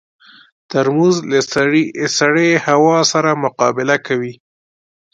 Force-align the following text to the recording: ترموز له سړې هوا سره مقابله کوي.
ترموز 0.69 1.15
له 2.03 2.07
سړې 2.21 2.49
هوا 2.65 2.97
سره 3.11 3.39
مقابله 3.43 3.95
کوي. 4.07 4.33